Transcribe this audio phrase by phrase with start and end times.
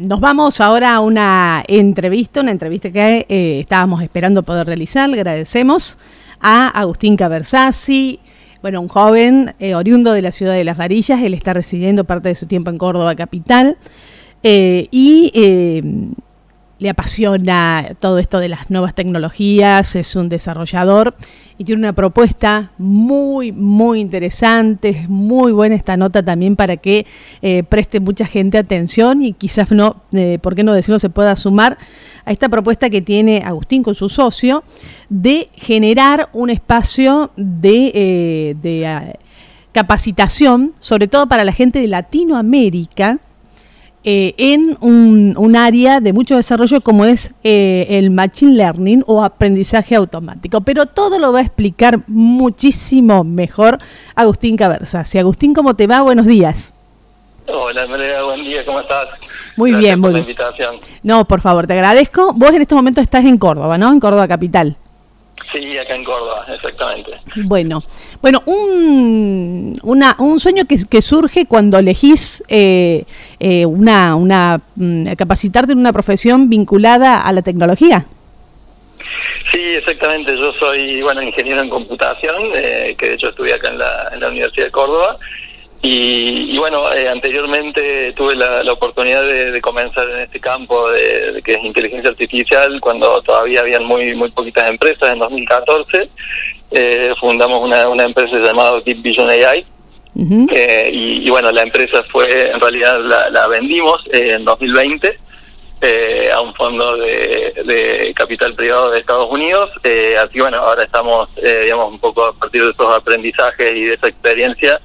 [0.00, 5.06] Nos vamos ahora a una entrevista, una entrevista que eh, estábamos esperando poder realizar.
[5.10, 5.98] Le agradecemos
[6.40, 8.18] a Agustín Cabersasi,
[8.62, 11.20] bueno, un joven eh, oriundo de la ciudad de Las Varillas.
[11.22, 13.76] Él está residiendo parte de su tiempo en Córdoba capital
[14.42, 15.82] eh, y
[16.78, 21.14] le apasiona todo esto de las nuevas tecnologías, es un desarrollador
[21.60, 27.04] y tiene una propuesta muy, muy interesante, es muy buena esta nota también para que
[27.42, 31.36] eh, preste mucha gente atención y quizás no, eh, ¿por qué no decirlo?, se pueda
[31.36, 31.76] sumar
[32.24, 34.64] a esta propuesta que tiene Agustín con su socio
[35.10, 39.12] de generar un espacio de, eh, de ah,
[39.72, 43.18] capacitación, sobre todo para la gente de Latinoamérica,
[44.02, 49.94] eh, en un, área de mucho desarrollo como es eh, el Machine Learning o aprendizaje
[49.94, 50.62] automático.
[50.62, 53.78] Pero todo lo va a explicar muchísimo mejor
[54.14, 55.04] Agustín Caberza.
[55.04, 56.00] Si Agustín, ¿cómo te va?
[56.00, 56.72] Buenos días.
[57.46, 59.08] Hola Andrea, buen día, ¿cómo estás?
[59.56, 60.26] Muy bien, muy bien.
[61.02, 62.32] No, por favor, te agradezco.
[62.32, 63.90] Vos en este momento estás en Córdoba, ¿no?
[63.92, 64.76] En Córdoba Capital.
[65.52, 67.12] Sí, acá en Córdoba, exactamente.
[67.36, 67.82] Bueno,
[68.22, 73.04] bueno, un, una, un sueño que, que surge cuando elegís eh,
[73.40, 78.06] eh, una, una mm, capacitarte en una profesión vinculada a la tecnología.
[79.50, 80.36] Sí, exactamente.
[80.36, 84.20] Yo soy, bueno, ingeniero en computación, eh, que de hecho estudié acá en la, en
[84.20, 85.18] la Universidad de Córdoba
[85.82, 91.64] y, bueno, eh, anteriormente tuve la, oportunidad de, comenzar en este campo de, que es
[91.64, 95.10] inteligencia artificial cuando todavía habían muy muy poquitas empresas.
[95.10, 96.10] En 2014
[96.72, 99.64] eh, fundamos una, una empresa llamada Deep Vision AI.
[100.52, 105.18] Eh, y, bueno, la empresa fue, en realidad la, vendimos en 2020
[106.34, 109.70] a un fondo de, de, capital privado de Estados Unidos.
[110.22, 114.08] así bueno, ahora estamos, digamos, un poco a partir de esos aprendizajes y de esa
[114.08, 114.78] experiencia,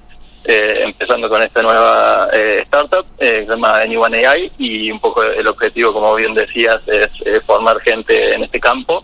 [0.48, 5.00] eh, empezando con esta nueva eh, startup eh, que se llama Anyone AI y un
[5.00, 7.10] poco el objetivo, como bien decías, es
[7.46, 9.04] formar gente en este campo.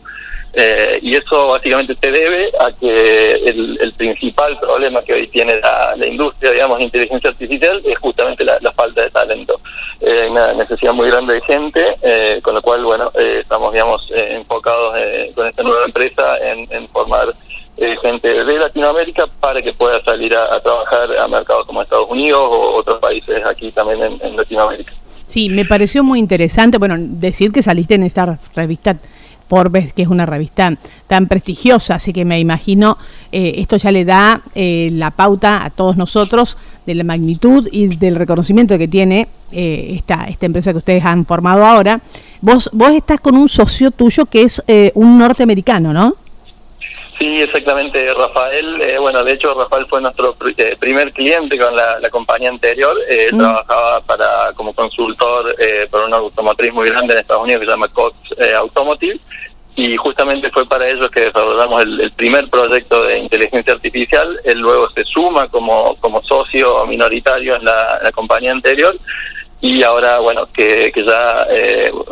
[1.02, 6.52] y eso básicamente se debe a que el, principal problema que hoy tiene la, industria,
[6.52, 9.60] digamos, de inteligencia artificial es justamente la, falta de talento.
[10.02, 11.82] Hay una necesidad muy grande de gente,
[12.44, 14.96] con lo cual, bueno, estamos, digamos, enfocados
[15.34, 17.34] con esta nueva empresa en formar
[17.84, 22.40] eh, gente de Latinoamérica para que pueda salir a, trabajar a mercados como Estados Unidos
[22.40, 24.94] o otros países aquí también en, Latinoamérica.
[25.25, 28.97] Sí, me pareció muy interesante, bueno, decir que saliste en esa revista
[29.47, 30.78] Forbes, que es una revista
[31.08, 33.00] tan prestigiosa, así que me imagino
[33.31, 37.96] eh, esto ya le da eh, la pauta a todos nosotros de la magnitud y
[37.96, 42.00] del reconocimiento que tiene esta, esta empresa que ustedes han formado ahora.
[42.41, 44.62] Vos, vos estás con un socio tuyo que es
[44.94, 46.21] un norteamericano, ¿no?
[47.22, 48.82] Sí, exactamente, Rafael.
[48.82, 52.98] Eh, bueno, de hecho, Rafael fue nuestro eh, primer cliente con la, compañía anterior.
[53.08, 53.38] Eh, mm.
[53.38, 55.56] Trabajaba para como consultor
[55.92, 58.16] para una automotriz muy grande en Estados Unidos que se llama Cox
[58.58, 59.20] Automotive.
[59.76, 64.42] Y justamente fue para ellos que desarrollamos el, primer proyecto de inteligencia artificial.
[64.44, 68.98] Él luego se suma como, como socio minoritario en la, compañía anterior.
[69.62, 71.46] Y ahora, bueno, que, que ya,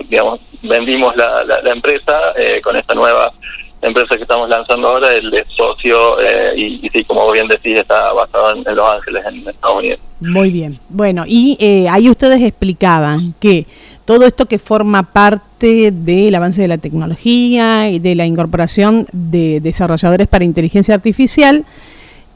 [0.07, 3.33] digamos, vendimos la, la empresa con esta nueva
[3.81, 8.51] empresa que estamos lanzando ahora, el socio, eh, y, sí, como bien decís, está basado
[8.55, 9.99] en, Los Ángeles, en Estados Unidos.
[10.19, 10.79] Muy bien.
[10.89, 13.65] Bueno, y eh, ahí ustedes explicaban que
[14.05, 19.59] todo esto que forma parte del avance de la tecnología y de la incorporación de
[19.61, 21.65] desarrolladores para inteligencia artificial,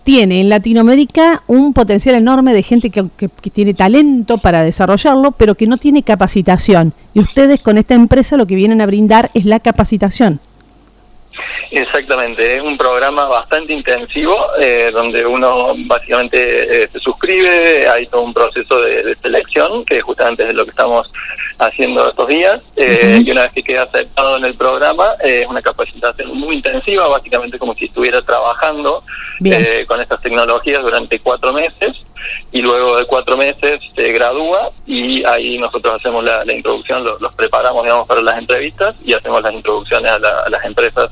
[0.04, 5.56] tiene en Latinoamérica un potencial enorme de gente que, que, tiene talento para desarrollarlo, pero
[5.56, 6.94] que no tiene capacitación.
[7.14, 10.42] Y ustedes con esta empresa lo que vienen a brindar es la capacitación.
[11.72, 18.22] Exactamente, es un programa bastante intensivo eh, donde uno básicamente eh, se suscribe, hay todo
[18.22, 21.12] un proceso de, selección que justamente es lo que estamos
[21.58, 25.62] haciendo estos días eh, y una vez que queda aceptado en el programa es una
[25.62, 29.04] capacitación muy intensiva, básicamente como si estuviera trabajando
[29.88, 32.06] con estas tecnologías durante cuatro meses
[32.52, 37.84] y luego de cuatro meses se gradúa y ahí nosotros hacemos la, introducción, los, preparamos
[37.84, 41.10] digamos para las entrevistas y hacemos las introducciones a, las empresas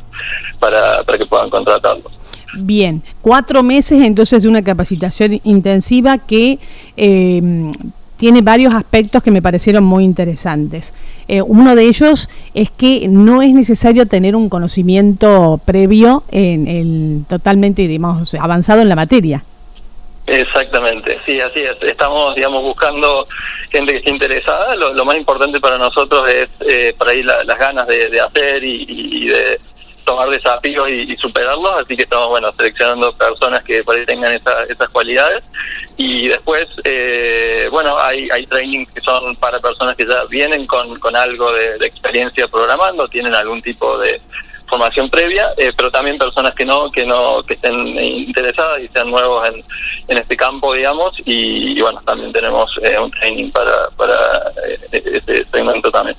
[0.60, 2.12] para, para que puedan contratarlos.
[2.54, 6.60] Bien, cuatro meses entonces de una capacitación intensiva que
[6.98, 7.72] eh,
[8.22, 10.94] tiene varios aspectos que me parecieron muy interesantes.
[11.28, 17.24] Eh, uno de ellos es que no es necesario tener un conocimiento previo en el
[17.28, 19.44] totalmente digamos avanzado en la materia.
[20.31, 21.75] Exactamente, sí, así es.
[21.81, 23.28] Estamos, digamos, buscando
[23.69, 24.78] gente que esté interesada.
[24.78, 29.60] Lo, más importante para nosotros es eh, por ahí las ganas de, hacer y, de
[30.06, 34.89] tomar desafíos y, superarlos, así que estamos, bueno, seleccionando personas que por ahí tengan esas
[34.94, 35.44] cualidades.
[35.98, 40.98] Y después, eh, bueno, hay, hay trainings que son para personas que ya vienen con,
[41.01, 44.22] con algo de, experiencia programando, tienen algún tipo de
[44.72, 49.12] formación previa, eh, pero también personas que no, que no, que estén interesadas y sean
[49.12, 49.64] nuevos en,
[50.08, 54.18] en este campo, digamos, y, bueno, también tenemos eh, un training para, para
[54.92, 56.18] este segmento también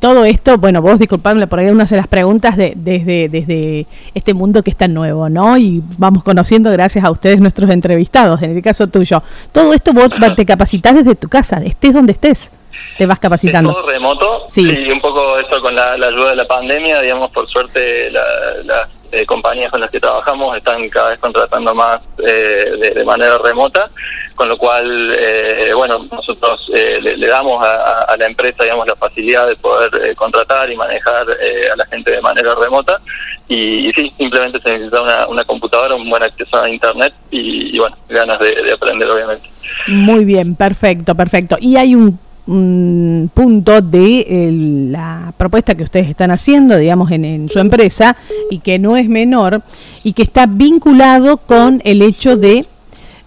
[0.00, 4.34] todo esto, bueno, vos disculpadme por ahí una de las preguntas de, desde, desde este
[4.34, 5.58] mundo que es tan nuevo, ¿no?
[5.58, 9.22] Y vamos conociendo gracias a ustedes nuestros entrevistados, en el caso tuyo.
[9.52, 12.52] Todo esto vos te capacitas desde tu casa, estés donde estés,
[12.96, 13.72] te vas capacitando.
[13.72, 14.88] todo remoto, sí.
[14.90, 19.70] un poco esto con la, ayuda de la pandemia, digamos, por suerte la eh, compañías
[19.70, 23.90] con las que trabajamos están cada vez contratando más eh, de, manera remota,
[24.38, 29.56] con lo cual, eh, bueno, nosotros le, damos a, la empresa, digamos, la facilidad de
[29.56, 33.00] poder contratar y manejar a la gente de manera remota.
[33.48, 38.38] Y, sí, simplemente se necesita una, computadora, un buen acceso a Internet y, bueno, ganas
[38.38, 39.50] de aprender, obviamente.
[39.88, 41.56] Muy bien, perfecto, perfecto.
[41.58, 42.16] Y hay un
[42.48, 48.16] un punto de la propuesta que ustedes están haciendo, digamos, en, su empresa,
[48.50, 49.62] y que no es menor,
[50.02, 52.64] y que está vinculado con el hecho de,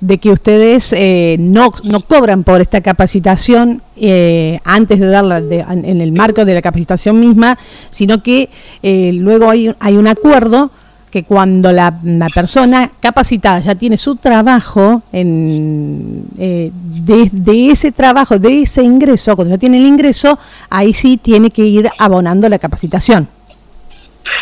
[0.02, 6.02] de que ustedes eh, no, no cobran por esta capacitación eh, antes de darla en
[6.02, 7.58] el marco de la capacitación misma,
[7.92, 8.50] sino que
[8.84, 10.72] eh, luego hay, hay un acuerdo
[11.12, 12.00] que cuando la,
[12.34, 19.54] persona capacitada ya tiene su trabajo, en, eh, de, ese trabajo, de ese ingreso, cuando
[19.56, 20.40] ya tiene el ingreso,
[20.70, 23.28] ahí sí tiene que ir abonando la capacitación.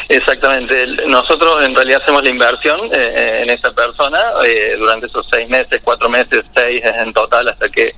[0.08, 0.88] Exactamente.
[1.08, 5.48] Nosotros en realidad hacemos la inversión eh, eh, en esa persona eh, durante esos seis
[5.48, 7.96] meses, cuatro meses, seis en total hasta que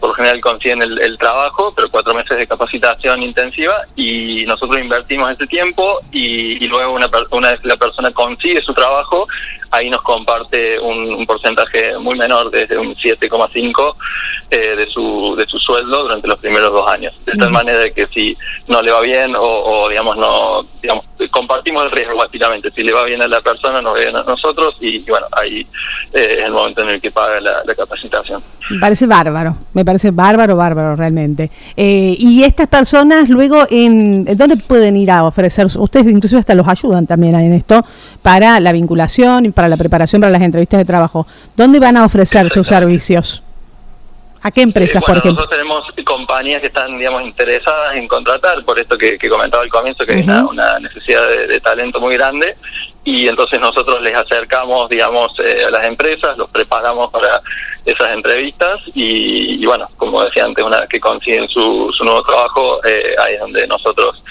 [0.00, 5.30] por lo general consiguen el, trabajo, pero cuatro meses de capacitación intensiva y nosotros invertimos
[5.30, 9.26] ese tiempo y, luego una, una vez la persona consigue su trabajo,
[9.70, 13.96] ahí nos comparte un, porcentaje muy menor, desde un 7,5
[14.48, 17.12] de, su, de su sueldo durante los primeros dos años.
[17.26, 18.36] De tal manera de que si
[18.68, 20.97] no le va bien o, o digamos no digamos,
[21.30, 22.70] compartimos el riesgo básicamente.
[22.74, 25.66] Si le va bien a la persona, nos va bien a nosotros y, bueno, ahí
[26.12, 28.42] eh, es el momento en el que paga la, capacitación.
[28.70, 31.50] Me parece bárbaro, me parece bárbaro, bárbaro realmente.
[31.76, 35.66] Eh, y estas personas luego, en ¿dónde pueden ir a ofrecer?
[35.76, 37.84] Ustedes inclusive hasta los ayudan también en esto
[38.22, 41.26] para la vinculación y para la preparación para las entrevistas de trabajo.
[41.56, 43.42] ¿Dónde van a ofrecer sus servicios?
[44.42, 45.32] ¿A qué empresas, eh, por ejemplo?
[45.32, 50.06] Nosotros tenemos compañías que están, digamos, interesadas en contratar, por esto que, comentaba al comienzo,
[50.06, 52.56] que hay una, necesidad de, talento muy grande,
[53.04, 57.40] y entonces nosotros les acercamos, digamos, eh, a las empresas, los preparamos para
[57.84, 63.14] esas entrevistas, y, bueno, como decía antes, una vez que consiguen su, nuevo trabajo, eh,
[63.18, 64.22] ahí es donde nosotros,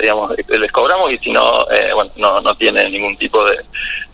[0.00, 3.64] digamos, les cobramos, y si no, bueno, no, no tiene ningún tipo de,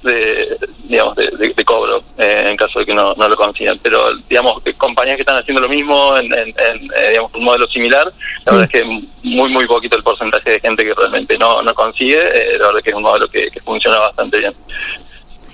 [0.02, 3.78] de digamos de, cobro eh, en caso de que no, no lo consigan.
[3.82, 7.67] Pero digamos que compañías que están haciendo lo mismo en, en, eh, digamos un modelo
[7.69, 8.12] similar
[8.46, 8.84] la verdad es que
[9.22, 12.78] muy muy poquito el porcentaje de gente que realmente no, no consigue eh, la verdad
[12.78, 14.54] es que es un modelo que, funciona bastante bien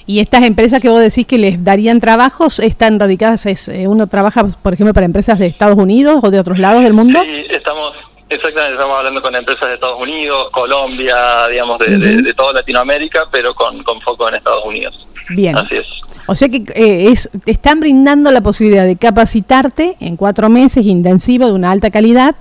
[0.09, 3.45] y estas empresas que vos decís que les darían trabajos, ¿están radicadas?
[3.47, 6.93] Es, ¿Uno trabaja, por ejemplo, para empresas de Estados Unidos o de otros lados del
[6.93, 7.21] mundo?
[7.25, 7.93] Sí, estamos,
[8.29, 13.85] Exactamente, estamos hablando con empresas de Estados Unidos, Colombia, digamos, de, toda Latinoamérica, pero con,
[14.03, 15.07] foco en Estados Unidos.
[15.31, 15.57] Bien.
[15.57, 15.87] Así es.
[16.29, 21.47] O sea que eh, es, están brindando la posibilidad de capacitarte en cuatro meses intensivo
[21.47, 22.35] de una alta calidad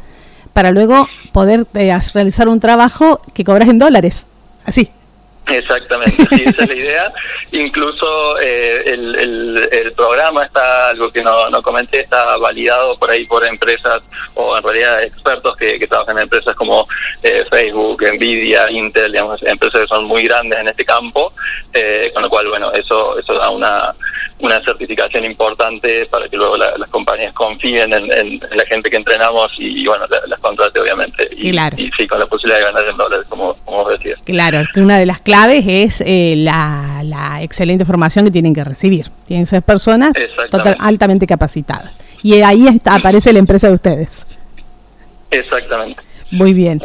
[0.54, 4.28] para luego poder eh, realizar un trabajo que cobras en dólares.
[4.66, 4.90] Así.
[5.48, 7.14] Exactamente, sí, esa es la idea.
[7.52, 13.26] Incluso eh, el, el, programa está, algo que no, no comenté, está validado por ahí
[13.26, 14.02] por empresas
[14.34, 16.88] o en realidad expertos que, que trabajan en empresas como
[17.24, 21.32] eh, Facebook, Nvidia, Intel, digamos, empresas que son muy grandes en este campo,
[21.74, 23.96] eh, con lo cual, bueno, eso, eso da una,
[24.40, 29.86] una certificación importante para que luego las compañías confíen en, la gente que entrenamos y,
[29.86, 31.25] bueno, las, contrate obviamente.
[31.38, 31.76] Y, claro.
[31.80, 34.20] y, sí, con la posibilidad de ganar en dólares, como, como decías.
[34.24, 39.08] Claro, una de las claves es eh, la, la, excelente formación que tienen que recibir.
[39.28, 40.14] Tienen que ser personas
[40.80, 41.92] altamente capacitadas.
[42.24, 44.26] Y ahí está, aparece la empresa de ustedes.
[45.30, 46.02] Exactamente.
[46.32, 46.82] Muy bien.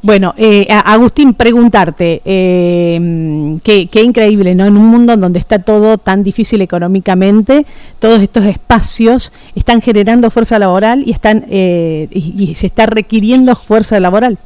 [0.00, 4.64] Bueno, eh, Agustín, preguntarte, eh, qué, increíble, ¿no?
[4.64, 7.66] En un mundo donde está todo tan difícil económicamente,
[7.98, 14.38] todos estos espacios están generando fuerza laboral y están y, se está requiriendo fuerza laboral.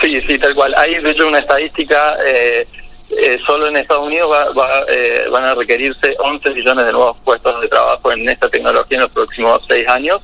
[0.00, 0.74] Sí, sí, tal cual.
[0.76, 2.66] Hay de hecho una estadística, eh,
[3.18, 7.60] eh, solo en Estados Unidos va, eh, van a requerirse 11 millones de nuevos puestos
[7.62, 10.20] de trabajo en esta tecnología en los próximos seis años.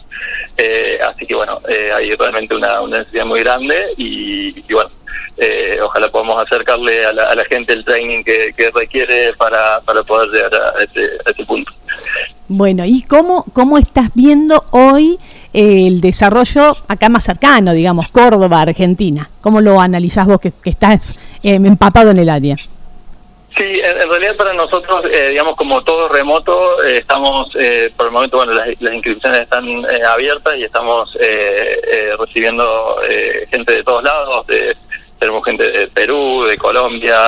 [1.06, 1.58] así que bueno,
[1.96, 4.90] hay realmente una, necesidad muy grande y, bueno,
[5.82, 10.82] ojalá podamos acercarle a la, gente el training que, requiere para, para poder llegar a
[10.82, 11.72] ese, punto.
[12.48, 15.18] Bueno, ¿y cómo, cómo estás viendo hoy
[15.54, 19.30] el desarrollo acá más cercano, digamos, Córdoba, Argentina?
[19.40, 22.56] ¿Cómo lo analizás vos que, estás empapado en el área?
[23.56, 28.12] Sí, en, realidad para nosotros, eh, digamos, como todo remoto, eh, estamos, eh, por el
[28.12, 29.66] momento, bueno, las, inscripciones están
[30.06, 31.12] abiertas y estamos
[32.18, 32.96] recibiendo
[33.50, 34.76] gente de todos lados, de,
[35.18, 37.18] tenemos gente de Perú, de Colombia,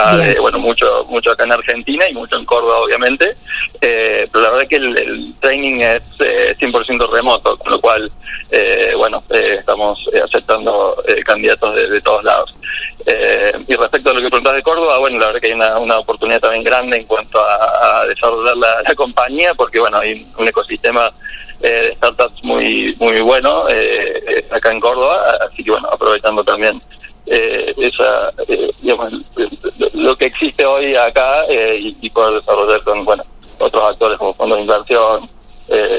[0.41, 3.37] bueno, mucho mucho acá en Argentina y mucho en Córdoba, obviamente,
[3.81, 8.11] pero la verdad que el, training es 100% remoto, con lo cual,
[8.97, 12.55] bueno, estamos aceptando candidatos de todos lados.
[13.07, 15.99] Eh, y respecto a lo que preguntas de Córdoba, bueno, la verdad que hay una,
[15.99, 21.13] oportunidad también grande en cuanto a, desarrollar la, compañía, porque bueno, hay un ecosistema
[21.61, 26.81] eh, de startups muy muy bueno eh, acá en Córdoba, así que bueno, aprovechando también
[27.27, 28.33] esa,
[28.83, 29.13] digamos,
[29.95, 33.25] lo que existe hoy acá y, poder desarrollar con bueno
[33.59, 35.31] otros actores como fondos de inversión,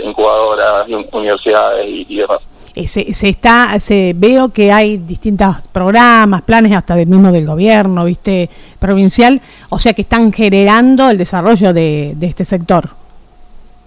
[0.03, 2.39] incubadoras, universidades y, y demás.
[2.75, 8.03] Eh, se, está, se veo que hay distintos programas, planes hasta del mismo del gobierno,
[8.03, 12.89] viste, provincial, o sea que están generando el desarrollo de, este sector.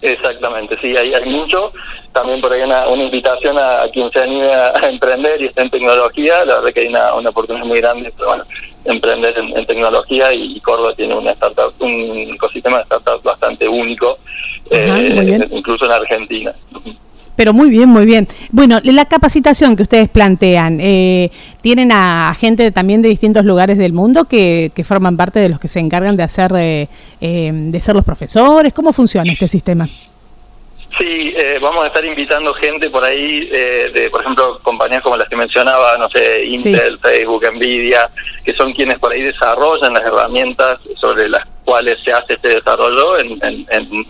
[0.00, 1.73] Exactamente, sí, hay, hay mucho.
[2.12, 5.71] También por ahí una, una invitación a, quien se anime a, emprender y está en
[5.71, 6.47] tecnología.
[6.47, 8.45] La verdad que hay una, una oportunidad muy grande, pero bueno,
[8.87, 14.18] emprender en, tecnología y, Córdoba tiene una startup, un ecosistema de startups bastante único,
[14.71, 16.54] eh, incluso en Argentina.
[17.38, 18.26] Pero muy bien, muy bien.
[18.50, 21.30] Bueno, la capacitación que ustedes plantean, eh,
[21.61, 25.68] ¿tienen a, gente también de distintos lugares del mundo que, forman parte de los que
[25.68, 26.88] se encargan de hacer, eh,
[27.21, 28.73] eh, de ser los profesores?
[28.73, 29.88] ¿Cómo funciona este sistema?
[30.99, 35.37] Sí, vamos a estar invitando gente por ahí, de, por ejemplo, compañías como las que
[35.37, 38.11] mencionaba, no sé, Intel, Facebook, Nvidia,
[38.45, 43.18] que son quienes por ahí desarrollan las herramientas sobre las cuales se hace este desarrollo
[43.18, 43.38] en,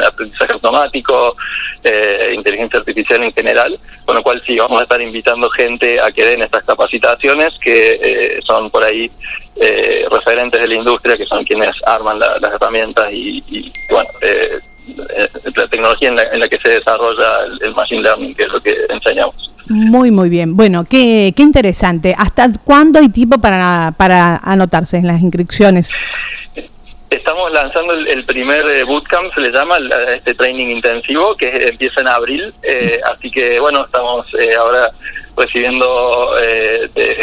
[0.07, 1.37] aprendizaje automático,
[1.83, 6.13] eh, inteligencia artificial en general, con lo cual sí, vamos a estar invitando gente a
[6.13, 9.11] que den estas capacitaciones que eh, son por ahí
[9.57, 14.09] eh, referentes de la industria, que son quienes arman las herramientas y, bueno,
[15.57, 19.51] la tecnología en la, que se desarrolla el, machine learning, que es lo que enseñamos.
[19.67, 20.57] Muy, muy bien.
[20.57, 22.15] Bueno, qué, qué interesante.
[22.17, 25.91] ¿Hasta cuándo hay tiempo para, para anotarse en las inscripciones?
[27.11, 29.79] Estamos lanzando el, primer eh, bootcamp, se le llama,
[30.15, 32.53] este training intensivo, que empieza en abril.
[32.63, 34.93] Eh, así que, bueno, estamos eh, ahora
[35.35, 36.33] recibiendo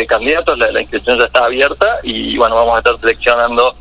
[0.08, 3.75] candidatos, la, inscripción ya está abierta y, bueno, vamos a estar seleccionando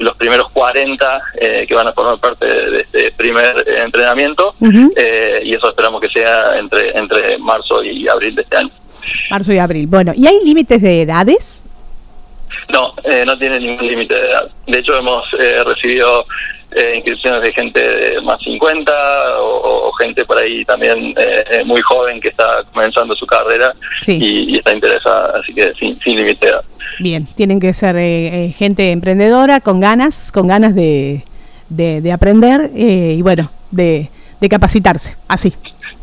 [0.00, 1.22] los primeros 40
[1.68, 6.98] que van a formar parte de, este primer entrenamiento y eso esperamos que sea entre,
[6.98, 8.70] entre marzo y abril de este año.
[9.30, 9.86] Marzo y abril.
[9.86, 11.66] Bueno, ¿y hay límites de edades?
[12.70, 14.50] No, eh, no tiene ningún límite de edad.
[14.66, 16.26] De hecho, hemos eh, recibido
[16.70, 18.92] eh, inscripciones de gente de más 50
[19.40, 21.14] o, gente por ahí también
[21.66, 23.72] muy joven que está comenzando su carrera
[24.06, 26.64] y, está interesada, así que sin, límite de edad.
[26.98, 27.94] Bien, tienen que ser
[28.54, 31.24] gente emprendedora, con ganas, con ganas de,
[31.68, 34.08] de, aprender y bueno, de,
[34.40, 35.52] de capacitarse, así.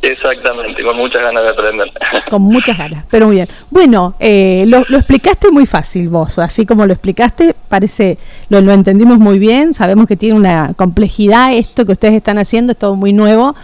[0.02, 1.92] Exactamente, con muchas ganas de aprender.
[2.30, 3.50] Con muchas ganas, pero muy bien.
[3.70, 9.20] Bueno, eh, lo, explicaste muy fácil vos, así como lo explicaste, parece, lo, lo entendimos
[9.20, 13.12] muy bien, sabemos que tiene una complejidad esto que ustedes están haciendo, es todo muy
[13.12, 13.56] nuevo,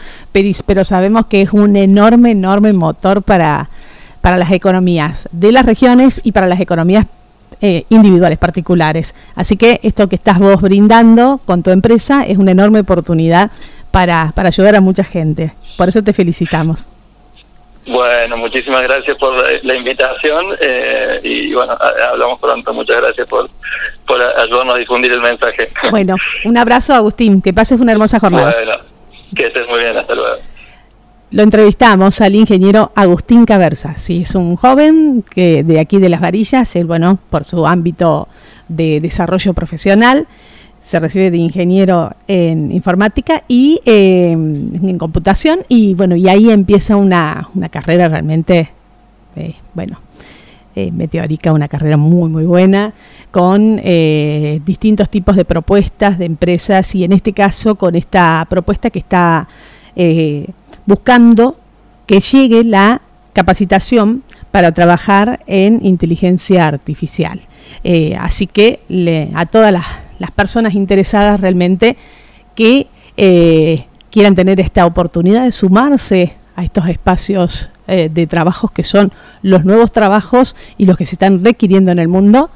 [0.66, 3.70] pero, sabemos que es un enorme, enorme motor para,
[4.20, 7.06] para las economías de las regiones y para las economías
[7.62, 9.16] eh, individuales, particulares.
[9.36, 13.52] Así que esto que estás vos brindando con tu empresa es una enorme oportunidad
[13.92, 15.54] para, para ayudar a mucha gente.
[15.78, 16.88] Por eso te felicitamos.
[17.88, 21.78] Bueno, muchísimas gracias por la, invitación eh, y bueno,
[22.12, 22.74] hablamos pronto.
[22.74, 23.48] Muchas gracias por,
[24.08, 25.70] por ayudarnos a difundir el mensaje.
[25.92, 26.16] Bueno,
[26.46, 28.54] un abrazo Agustín, que pases una hermosa jornada.
[28.54, 28.74] Bueno,
[29.36, 30.38] que estés muy bien, hasta luego.
[31.32, 33.98] Lo entrevistamos al ingeniero Agustín Caversa.
[33.98, 38.28] Sí, es un joven que de aquí de las varillas, él, bueno, por su ámbito
[38.68, 40.28] de desarrollo profesional,
[40.86, 46.96] se recibe de ingeniero en informática y em, en computación y bueno, y ahí empieza
[46.96, 48.70] una, una carrera realmente,
[49.36, 50.00] eh, bueno,
[50.76, 52.94] eh, meteórica, una carrera muy, muy buena,
[53.32, 58.92] con eh, distintos tipos de propuestas de empresas y en este caso con esta propuesta
[58.92, 59.48] que está
[60.86, 61.58] buscando
[62.06, 63.02] que llegue la
[63.34, 67.42] capacitación para trabajar en inteligencia artificial.
[68.20, 68.82] así que
[69.34, 71.98] a todas las las personas interesadas realmente
[72.56, 78.84] que eh, quieran tener esta oportunidad de sumarse a estos espacios eh, de trabajos que
[78.84, 82.50] son los nuevos trabajos y los que se están requiriendo en el mundo.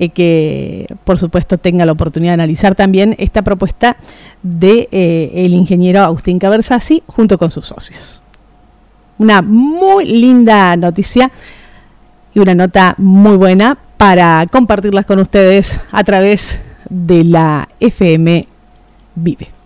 [0.00, 3.96] y que por supuesto tenga la oportunidad de analizar también esta propuesta
[4.44, 8.22] de eh, el ingeniero Agustín Cabersasi junto con sus socios.
[9.18, 11.32] Una muy linda noticia
[12.32, 18.46] y una nota muy buena para compartirlas con ustedes a través de la FM
[19.14, 19.57] Vive.